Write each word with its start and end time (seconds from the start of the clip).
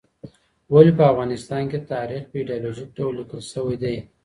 ولې 0.73 0.91
په 0.97 1.03
افغانستان 1.11 1.63
کې 1.71 1.79
تاریخ 1.93 2.21
په 2.29 2.35
ایډیالوژیک 2.39 2.89
ډول 2.97 3.13
لیکل 3.19 3.41
سوی 3.53 3.75
دی؟ 3.83 3.95